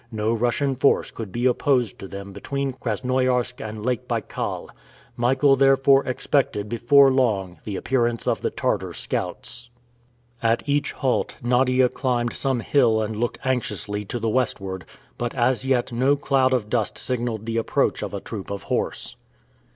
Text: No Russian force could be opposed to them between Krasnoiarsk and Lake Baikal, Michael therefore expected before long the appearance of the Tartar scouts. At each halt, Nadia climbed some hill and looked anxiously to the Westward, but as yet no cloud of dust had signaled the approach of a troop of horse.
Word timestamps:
No 0.11 0.33
Russian 0.33 0.75
force 0.75 1.11
could 1.11 1.31
be 1.31 1.45
opposed 1.45 1.99
to 1.99 2.07
them 2.07 2.33
between 2.33 2.73
Krasnoiarsk 2.73 3.61
and 3.63 3.85
Lake 3.85 4.07
Baikal, 4.07 4.69
Michael 5.15 5.55
therefore 5.55 6.03
expected 6.07 6.67
before 6.67 7.11
long 7.11 7.59
the 7.65 7.75
appearance 7.75 8.25
of 8.27 8.41
the 8.41 8.49
Tartar 8.49 8.93
scouts. 8.95 9.69
At 10.41 10.63
each 10.65 10.93
halt, 10.93 11.35
Nadia 11.43 11.87
climbed 11.87 12.33
some 12.33 12.61
hill 12.61 12.99
and 12.99 13.15
looked 13.19 13.37
anxiously 13.45 14.03
to 14.05 14.17
the 14.17 14.27
Westward, 14.27 14.85
but 15.19 15.35
as 15.35 15.65
yet 15.65 15.91
no 15.91 16.15
cloud 16.15 16.51
of 16.51 16.67
dust 16.67 16.97
had 16.97 17.03
signaled 17.03 17.45
the 17.45 17.57
approach 17.57 18.01
of 18.01 18.11
a 18.15 18.19
troop 18.19 18.49
of 18.49 18.63
horse. 18.63 19.15